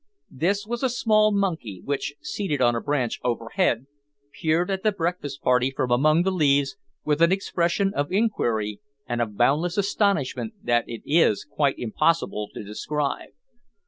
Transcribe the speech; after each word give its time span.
This 0.31 0.65
was 0.65 0.81
a 0.81 0.89
small 0.89 1.31
monkey, 1.31 1.79
which, 1.85 2.15
seated 2.21 2.59
on 2.59 2.73
a 2.73 2.81
branch 2.81 3.19
overhead, 3.23 3.85
peered 4.33 4.71
at 4.71 4.81
the 4.81 4.91
breakfast 4.91 5.43
party 5.43 5.69
from 5.69 5.91
among 5.91 6.23
the 6.23 6.31
leaves, 6.31 6.75
with 7.05 7.21
an 7.21 7.31
expression 7.31 7.93
of 7.93 8.11
inquiry 8.11 8.81
and 9.05 9.21
of 9.21 9.37
boundless 9.37 9.77
astonishment 9.77 10.55
that 10.63 10.85
it 10.89 11.03
is 11.05 11.45
quite 11.45 11.77
impossible 11.77 12.49
to 12.51 12.63
describe. 12.63 13.29